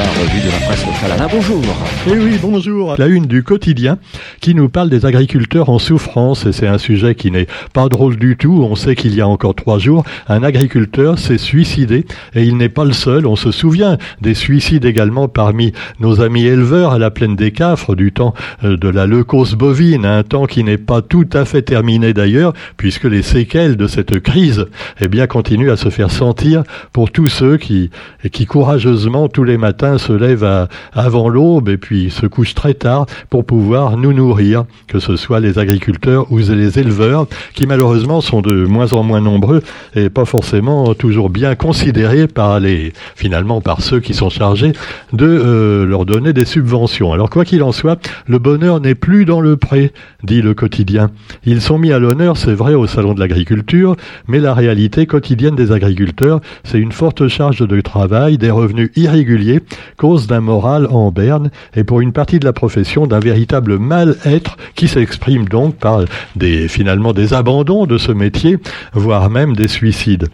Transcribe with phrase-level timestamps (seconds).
[0.00, 1.12] la revue de la presse locale.
[1.12, 1.62] Alain, bonjour.
[2.06, 2.94] Eh oui, bonjour.
[2.96, 3.98] La une du quotidien
[4.40, 8.16] qui nous parle des agriculteurs en souffrance et c'est un sujet qui n'est pas drôle
[8.16, 8.66] du tout.
[8.66, 12.70] On sait qu'il y a encore trois jours, un agriculteur s'est suicidé et il n'est
[12.70, 13.26] pas le seul.
[13.26, 17.94] On se souvient des suicides également parmi nos amis éleveurs à la plaine des Cafres
[17.94, 18.32] du temps
[18.64, 22.54] euh, de la leucose bovine, un temps qui n'est pas tout à fait terminé d'ailleurs
[22.78, 24.66] puisque les séquelles de cette crise
[24.98, 26.62] eh bien continuent à se faire sentir
[26.94, 27.90] pour tous ceux qui
[28.32, 33.06] qui courageusement tous les matins se lèvent avant l'aube et puis se couchent très tard
[33.28, 38.40] pour pouvoir nous nourrir, que ce soit les agriculteurs ou les éleveurs, qui malheureusement sont
[38.40, 39.62] de moins en moins nombreux
[39.94, 44.72] et pas forcément toujours bien considérés par les, finalement par ceux qui sont chargés
[45.12, 47.12] de euh, leur donner des subventions.
[47.12, 51.10] Alors quoi qu'il en soit, le bonheur n'est plus dans le pré, dit le quotidien.
[51.44, 53.96] Ils sont mis à l'honneur, c'est vrai, au salon de l'agriculture,
[54.28, 59.60] mais la réalité quotidienne des agriculteurs, c'est une forte charge de travail, des revenus irréguliers,
[59.96, 64.56] cause d'un moral en berne et pour une partie de la profession d'un véritable mal-être
[64.74, 66.04] qui s'exprime donc par
[66.36, 68.58] des, finalement des abandons de ce métier,
[68.92, 70.28] voire même des suicides.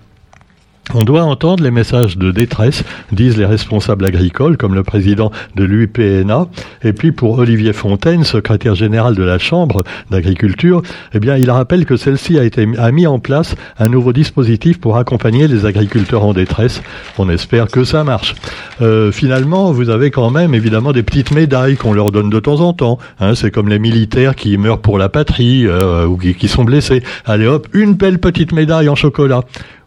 [0.98, 5.62] On doit entendre les messages de détresse, disent les responsables agricoles, comme le président de
[5.62, 6.46] l'UPNA.
[6.82, 10.80] Et puis pour Olivier Fontaine, secrétaire général de la Chambre d'agriculture,
[11.12, 14.80] eh bien, il rappelle que celle-ci a, été, a mis en place un nouveau dispositif
[14.80, 16.82] pour accompagner les agriculteurs en détresse.
[17.18, 18.34] On espère que ça marche.
[18.80, 22.60] Euh, finalement, vous avez quand même évidemment des petites médailles qu'on leur donne de temps
[22.60, 22.98] en temps.
[23.20, 26.64] Hein, c'est comme les militaires qui meurent pour la patrie euh, ou qui, qui sont
[26.64, 27.02] blessés.
[27.26, 29.42] Allez hop, une belle petite médaille en chocolat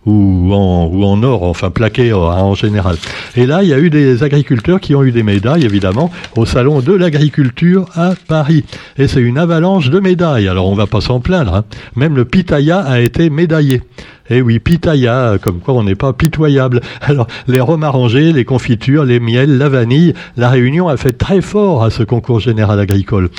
[0.06, 2.96] ou en, or, enfin plaqué en général.
[3.36, 6.46] Et là, il y a eu des agriculteurs qui ont eu des médailles, évidemment, au
[6.46, 8.64] salon de l'agriculture à Paris.
[8.98, 10.48] Et c'est une avalanche de médailles.
[10.48, 11.54] Alors on va pas s'en plaindre.
[11.54, 11.66] Hein.
[11.96, 13.82] Même le pitaya a été médaillé.
[14.30, 16.82] Eh oui, pitaya, comme quoi on n'est pas pitoyable.
[17.02, 21.42] Alors, les rhums arrangés, les confitures, les miels, la vanille, la Réunion a fait très
[21.42, 23.30] fort à ce concours général agricole.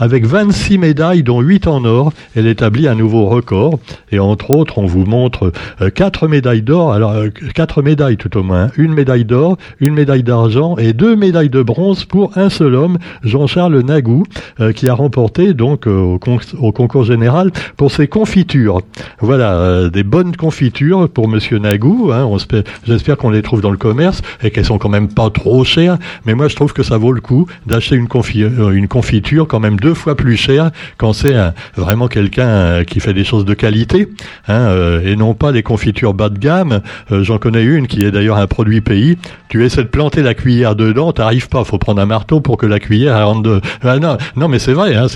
[0.00, 3.78] Avec 26 médailles, dont 8 en or, elle établit un nouveau record.
[4.10, 5.52] Et entre autres, on vous montre
[5.82, 9.92] euh, quatre médailles d'or, alors euh, quatre médailles tout au moins, une médaille d'or, une
[9.92, 14.24] médaille d'argent et deux médailles de bronze pour un seul homme, Jean-Charles Nagou,
[14.60, 18.80] euh, qui a remporté donc au, concours général pour ses confitures.
[19.20, 22.12] Voilà, des bonnes confitures pour Monsieur Nagou.
[22.12, 22.26] Hein,
[22.86, 25.98] J'espère qu'on les trouve dans le commerce et qu'elles sont quand même pas trop chères.
[26.24, 28.08] Mais moi, je trouve que ça vaut le coup d'acheter une,
[28.72, 31.36] une confiture quand même deux fois plus cher quand c'est
[31.76, 34.08] vraiment quelqu'un euh, qui fait des choses de qualité,
[34.48, 36.80] hein, euh, et non pas les confitures bas de gamme.
[37.12, 39.18] Euh, j'en connais une qui est d'ailleurs un produit pays.
[39.48, 41.64] Tu essaies de planter la cuillère dedans, t'arrives pas.
[41.64, 43.60] Faut prendre un marteau pour que la cuillère rentre.
[43.82, 44.94] Ah, non, non, mais c'est vrai.
[44.94, 45.06] Hein,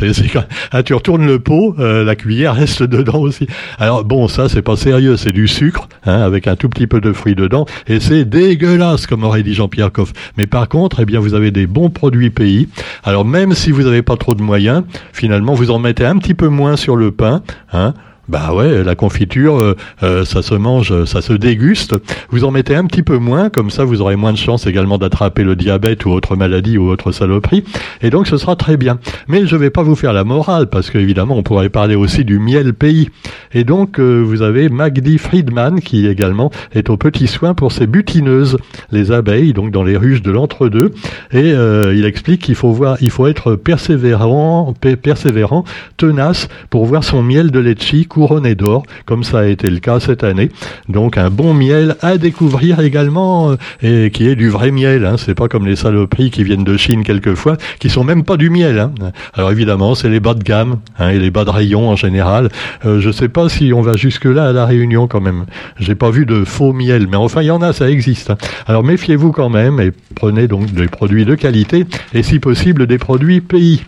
[0.73, 3.47] ah, tu retournes le pot, la cuillère reste dedans aussi.
[3.79, 5.14] Alors bon, ça c'est pas sérieux.
[5.17, 9.07] C'est du sucre hein, avec un tout petit peu de fruits dedans, et c'est dégueulasse
[9.07, 10.13] comme aurait dit Jean-Pierre Coff.
[10.37, 12.69] Mais par contre, eh bien, vous avez des bons produits pays.
[13.03, 14.83] Alors même si vous n'avez pas trop de moyens
[15.13, 17.43] finalement vous en mettez un petit peu moins sur le pain,
[17.73, 17.95] hein,
[18.29, 21.95] bah ouais, la confiture, euh, euh, ça se mange, ça se déguste.
[22.31, 24.97] Vous en mettez un petit peu moins, comme ça vous aurez moins de chances également
[24.97, 27.65] d'attraper le diabète ou autre maladie ou autre saloperie.
[28.01, 28.99] Et donc ce sera très bien.
[29.29, 32.39] Mais je vais pas vous faire la morale, parce qu'évidemment on pourrait parler aussi du
[32.39, 33.11] miel pays.
[33.53, 37.87] Et donc euh, vous avez Magdi Friedman qui également est au petit soin pour ses
[37.87, 38.57] butineuses,
[38.91, 40.93] les abeilles, donc dans les ruches de l'entre-deux.
[41.33, 45.65] Et il explique qu'il faut voir, il faut être persévérant, persévérant,
[45.97, 49.99] tenace pour voir son miel de letchi couronné d'or, comme ça a été le cas
[49.99, 50.51] cette année.
[50.89, 55.05] Donc un bon miel à découvrir également, euh, et qui est du vrai miel.
[55.05, 55.17] Hein.
[55.19, 58.51] C'est pas comme les saloperies qui viennent de Chine quelquefois, qui sont même pas du
[58.51, 58.79] miel.
[58.79, 58.93] Hein.
[59.35, 62.51] Alors évidemment, c'est les bas de gamme hein, et les bas de rayon en général.
[62.87, 65.47] Euh, je sais pas si on va jusque là à la Réunion quand même.
[65.81, 68.31] J'ai pas vu de faux miel, mais enfin il y en a, ça existe.
[68.31, 68.39] Hein.
[68.69, 72.99] Alors méfiez-vous quand même et prenez donc des produits de qualité et si possible des
[72.99, 73.83] produits pays.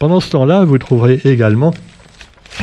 [0.00, 1.72] Pendant ce temps-là, vous trouverez également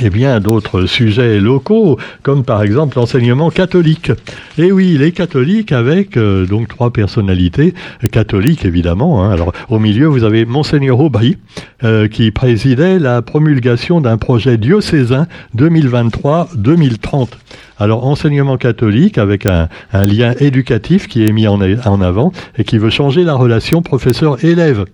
[0.02, 4.12] et bien d'autres sujets locaux, comme par exemple l'enseignement catholique.
[4.58, 7.74] Et oui, les catholiques avec euh, donc trois personnalités
[8.12, 9.24] catholiques évidemment.
[9.24, 9.32] Hein.
[9.32, 11.38] Alors au milieu, vous avez monseigneur Aubry
[11.84, 15.28] euh, qui présidait la promulgation d'un projet diocésain
[15.58, 17.30] 2023-2030.
[17.78, 22.78] Alors enseignement catholique avec un, lien éducatif qui est mis en, en avant et qui
[22.78, 24.86] veut changer la relation professeur-élève.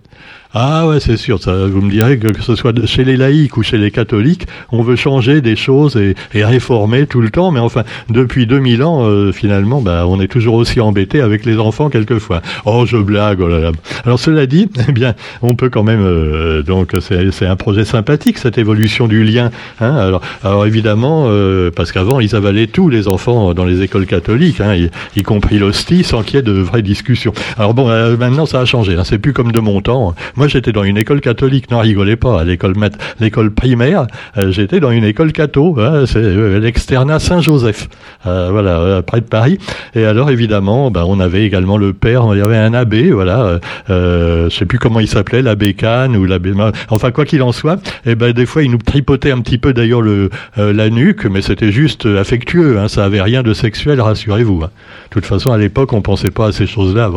[0.53, 1.42] Ah ouais, c'est sûr.
[1.42, 4.48] Ça, vous me direz que, que ce soit chez les laïcs ou chez les catholiques,
[4.71, 7.51] on veut changer des choses et, et réformer tout le temps.
[7.51, 11.57] Mais enfin, depuis 2000 ans, euh, finalement, bah, on est toujours aussi embêté avec les
[11.57, 12.42] enfants quelquefois.
[12.65, 13.39] Oh, je blague.
[13.42, 13.71] Oh là là.
[14.03, 16.01] Alors cela dit, eh bien, on peut quand même.
[16.01, 19.51] euh, donc, c'est un projet sympathique cette évolution du lien.
[19.80, 19.95] Hein.
[19.95, 24.59] Alors, alors évidemment, euh, parce qu'avant ils avalaient tous les enfants dans les écoles catholiques,
[24.59, 24.75] hein,
[25.15, 27.31] y, compris l'hostie, sans qu'il y ait de vraies discussions.
[27.57, 28.95] Alors bon, euh, maintenant ça a changé.
[28.95, 29.03] Hein.
[29.06, 30.13] C'est plus comme de mon temps.
[30.41, 31.69] Moi, j'étais dans une école catholique.
[31.69, 32.41] Non, rigolez pas.
[32.41, 32.73] À l'école
[33.19, 34.07] l'école primaire,
[34.39, 35.79] euh, j'étais dans une école catho.
[35.79, 37.88] Hein, c'est euh, l'externat Saint-Joseph.
[38.25, 39.59] Euh, voilà, près de Paris.
[39.93, 42.25] Et alors, évidemment, ben, on avait également le père.
[42.31, 43.11] Il y avait un abbé.
[43.11, 46.53] Voilà, je sais plus comment il s'appelait, l'abbé Kahn ou l'abbé.
[46.89, 49.73] Enfin, quoi qu'il en soit, et ben des fois, il nous tripotait un petit peu
[49.73, 52.79] d'ailleurs le la nuque, mais c'était juste affectueux.
[52.79, 54.61] Hein, ça avait rien de sexuel, rassurez-vous.
[54.63, 54.71] hein.
[55.09, 57.11] De toute façon, à l'époque, on pensait pas à ces choses-là.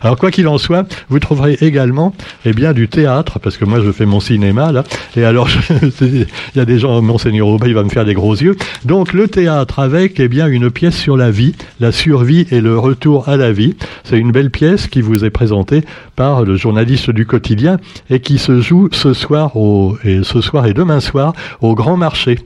[0.00, 2.14] Alors, quoi qu'il en soit, vous trouverez également,
[2.46, 4.84] eh bien, du théâtre, parce que moi, je fais mon cinéma là.
[5.16, 5.48] Et alors,
[6.00, 8.56] il y a des gens, monseigneur Aubin, il va me faire des gros yeux.
[8.84, 12.78] Donc, le théâtre avec, eh bien, une pièce sur la vie, la survie et le
[12.78, 13.74] retour à la vie.
[14.04, 15.84] C'est une belle pièce qui vous est présentée
[16.16, 17.78] par le journaliste du quotidien
[18.10, 21.96] et qui se joue ce soir au, et ce soir et demain soir au Grand
[21.96, 22.38] Marché.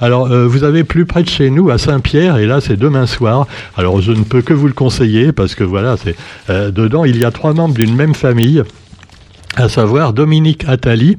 [0.00, 3.06] Alors, euh, vous avez plus près de chez nous, à Saint-Pierre, et là, c'est demain
[3.06, 3.46] soir.
[3.76, 6.16] Alors, je ne peux que vous le conseiller parce que voilà, c'est
[6.50, 8.62] euh, dedans, il y a trois membres d'une même famille
[9.56, 11.16] à savoir Dominique Attali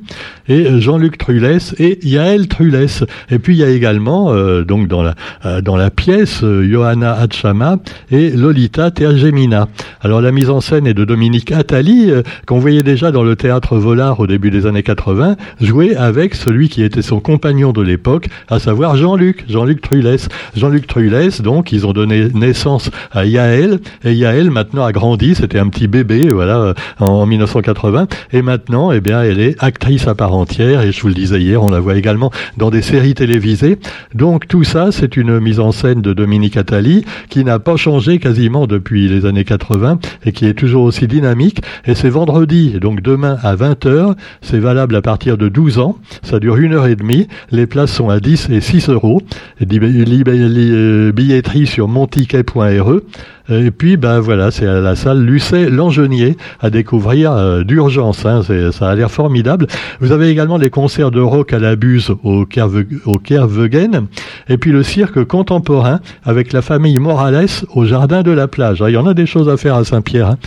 [0.47, 3.03] et Jean-Luc Trulès et Yaël Trulès.
[3.31, 6.67] Et puis il y a également euh, donc dans la euh, dans la pièce euh,
[6.69, 7.77] Johanna Hatchama
[8.11, 9.67] et Lolita Tergemina.
[10.01, 13.35] Alors la mise en scène est de Dominique Attali euh, qu'on voyait déjà dans le
[13.35, 17.81] théâtre Volard au début des années 80 jouer avec celui qui était son compagnon de
[17.81, 20.29] l'époque, à savoir Jean-Luc, Jean-Luc Trulès.
[20.55, 25.59] Jean-Luc Trulès, donc ils ont donné naissance à Yaël et Yaël maintenant a grandi, c'était
[25.59, 30.33] un petit bébé voilà en 1980 et maintenant, eh bien, elle est actrice à part
[30.33, 30.81] entière.
[30.81, 33.77] Et je vous le disais hier, on la voit également dans des séries télévisées.
[34.13, 38.19] Donc tout ça, c'est une mise en scène de Dominique Attali qui n'a pas changé
[38.19, 41.61] quasiment depuis les années 80 et qui est toujours aussi dynamique.
[41.85, 44.15] Et c'est vendredi, donc demain à 20h.
[44.41, 45.97] C'est valable à partir de 12 ans.
[46.23, 47.27] Ça dure une heure et demie.
[47.51, 49.21] Les places sont à 10 et 6 euros.
[49.59, 53.01] Billetterie sur montiquet.re.
[53.49, 58.25] Et puis, ben voilà, c'est à la salle Lucet Langenier à découvrir euh, d'urgence.
[58.25, 58.41] Hein,
[58.71, 59.67] ça a l'air formidable.
[60.01, 64.07] Vous avez également des concerts de rock à la Buse au, Kerve, au Kervegen.
[64.49, 68.81] Et puis le cirque contemporain avec la famille Morales au Jardin de la Plage.
[68.81, 70.27] Ah, Il y en a des choses à faire à Saint-Pierre.
[70.31, 70.37] hein.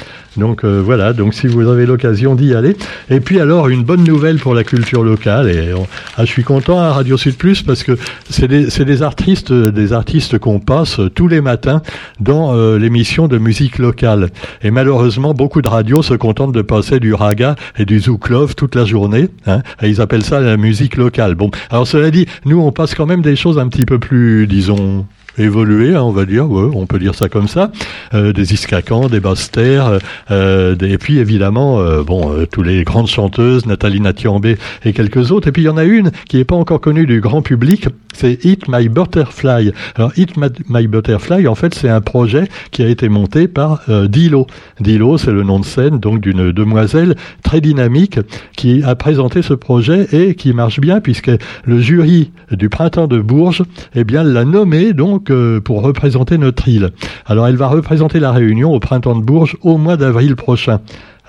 [0.41, 2.75] Donc euh, voilà, donc si vous avez l'occasion d'y aller.
[3.11, 5.51] Et puis alors, une bonne nouvelle pour la culture locale.
[5.51, 7.93] Et on- ah, je suis content à Radio Sud Plus parce que
[8.29, 11.83] c'est des, des artistes, des artistes qu'on passe tous les matins
[12.21, 14.31] dans euh, l'émission de musique locale.
[14.63, 18.75] Et malheureusement, beaucoup de radios se contentent de passer du raga et du zouklov toute
[18.75, 19.29] la journée.
[19.47, 21.35] Hein, et ils appellent ça la musique locale.
[21.35, 24.47] Bon, alors cela dit, nous on passe quand même des choses un petit peu plus,
[24.47, 25.05] disons,
[25.39, 27.71] évoluées, hein, on va dire, ouais, on peut dire ça comme ça,
[28.15, 29.99] euh, des iscacans, des basses terres,
[30.31, 35.31] euh, et puis évidemment, euh, bon, euh, tous les grandes chanteuses, Nathalie Natiambé et quelques
[35.31, 35.49] autres.
[35.49, 37.87] Et puis il y en a une qui n'est pas encore connue du grand public,
[38.15, 39.73] c'est Hit My Butterfly.
[39.95, 44.09] Alors Hit My- Butterfly, en fait, c'est un projet qui a été monté par euh,
[44.09, 44.47] Dilo.
[44.81, 48.19] Dilo, c'est le nom de scène donc d'une demoiselle très dynamique
[48.57, 51.31] qui a présenté ce projet et qui marche bien puisque
[51.65, 53.63] le jury du printemps de Bourges,
[53.95, 55.20] eh bien, l'a nommé donc
[55.65, 56.91] pour représenter notre île.
[57.27, 60.81] Alors, elle va représenter la Réunion au printemps de Bourges au mois d'avril prochain.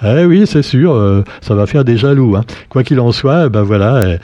[0.04, 2.36] Eh oui, c'est sûr, euh, ça va faire des jaloux.
[2.36, 2.44] Hein.
[2.70, 4.20] Quoi qu'il en soit, ben voilà, elle,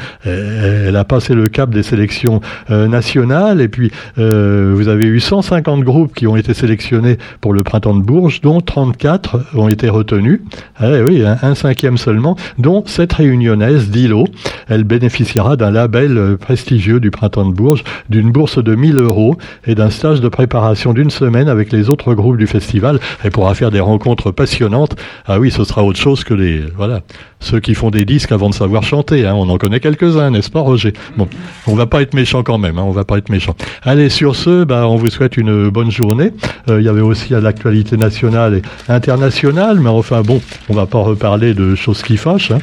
[0.88, 2.42] elle- a passé le cap des sélections
[2.72, 7.54] euh, nationales et puis euh, vous avez eu 150 groupes qui ont été sélectionnés pour
[7.54, 10.42] le printemps de Bourges, dont 34 ont été retenus.
[10.82, 14.26] Eh oui, un, un cinquième seulement, dont cette réunionnaise d'Ilo.
[14.70, 19.38] Elle bénéficiera d'un label euh, prestigieux du printemps de Bourges, d'une bourse de 1000 euros
[19.68, 23.00] et d'un stage de préparation d'une semaine avec les autres groupes du festival.
[23.24, 24.96] Elle pourra faire des rencontres passionnantes.
[25.28, 27.02] Ah oui, sera autre chose que les voilà
[27.40, 29.26] ceux qui font des disques avant de savoir chanter.
[29.26, 29.34] Hein.
[29.36, 30.94] On en connaît quelques-uns, n'est-ce pas, Roger?
[31.18, 31.28] Bon,
[31.68, 32.78] on va pas être méchant quand même.
[32.78, 32.84] Hein.
[32.86, 33.56] On va pas être méchant.
[33.84, 36.32] Allez, sur ce, bah, on vous souhaite une bonne journée.
[36.70, 40.86] Euh, Il y avait aussi à l'actualité nationale et internationale, mais enfin bon, on va
[40.86, 42.52] pas reparler de choses qui fâchent.
[42.52, 42.60] Hein.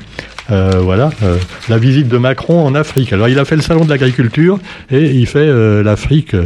[0.51, 1.39] Euh, voilà, euh,
[1.71, 3.13] la visite de Macron en Afrique.
[3.13, 4.59] Alors il a fait le salon de l'agriculture
[4.91, 5.51] et il fait
[5.83, 6.37] l'Afrique.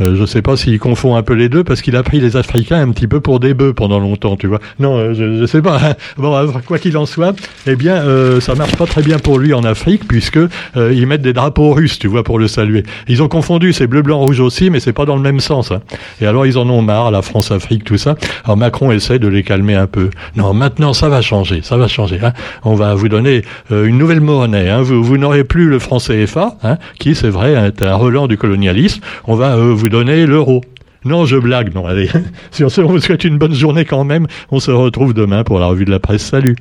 [0.00, 2.36] Euh, je sais pas s'il confond un peu les deux parce qu'il a pris les
[2.36, 4.60] Africains un petit peu pour des bœufs pendant longtemps, tu vois.
[4.78, 5.78] Non, je ne sais pas.
[5.82, 5.94] Hein.
[6.16, 6.34] Bon,
[6.66, 7.34] quoi qu'il en soit,
[7.66, 8.02] eh bien,
[8.40, 10.38] ça marche pas très bien pour lui en Afrique puisque
[10.76, 12.84] ils mettent des drapeaux russes, tu vois, pour le saluer.
[13.08, 15.70] Ils ont confondu, c'est bleu, blanc, rouge aussi, mais c'est pas dans le même sens.
[15.70, 15.80] Hein.
[16.20, 18.16] Et alors ils en ont marre, la France-Afrique, tout ça.
[18.44, 20.10] Alors Macron essaie de les calmer un peu.
[20.36, 22.18] Non, maintenant ça va changer, ça va changer.
[22.22, 22.32] Hein.
[22.64, 24.70] On va vous donner une nouvelle monnaie.
[24.70, 24.82] Hein.
[24.82, 28.36] Vous, vous n'aurez plus le franc CFA, hein, qui c'est vrai est un relan du
[28.36, 29.00] colonialisme.
[29.26, 29.56] On va
[29.88, 30.62] donner l'euro.
[31.04, 31.74] Non, je blague.
[31.74, 32.10] Non, allez.
[32.50, 34.26] Sur ce, on vous souhaite une bonne journée quand même.
[34.50, 36.22] On se retrouve demain pour la revue de la presse.
[36.22, 36.56] Salut.